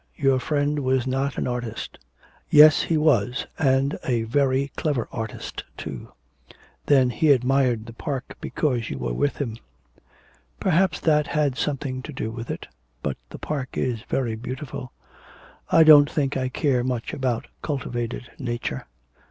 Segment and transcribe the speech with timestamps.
[0.15, 1.99] Your friend was not an artist.'
[2.49, 6.11] 'Yes, he was, and a very clever artist too.'
[6.87, 9.57] 'Then he admired the park because you were with him.'
[10.59, 12.67] 'Perhaps that had something to do with it.
[13.03, 14.91] But the park is very beautiful.'
[15.69, 18.87] 'I don't think I care much about cultivated nature.'